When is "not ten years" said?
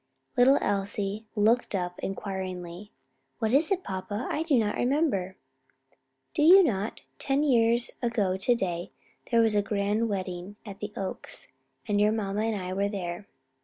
6.63-7.91